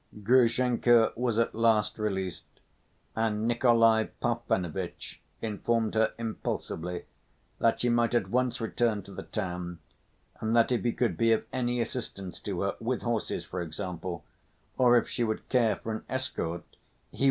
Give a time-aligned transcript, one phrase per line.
[0.23, 2.47] Grushenka was at last released,
[3.15, 7.05] and Nikolay Parfenovitch informed her impulsively
[7.59, 9.77] that she might at once return to the town
[10.39, 14.25] and that if he could be of any assistance to her, with horses for example,
[14.75, 16.65] or if she would care for an escort,
[17.11, 17.19] he